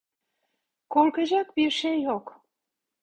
[0.89, 2.43] Korkacak bir şey yok.